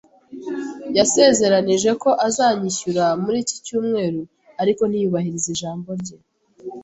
Yasezeranije 0.97 1.91
ko 2.01 2.09
azanyishyura 2.27 3.05
muri 3.23 3.37
iki 3.43 3.55
cyumweru, 3.65 4.21
ariko 4.61 4.81
ntiyubahiriza 4.85 5.47
ijambo 5.55 5.89
rye. 6.01 6.15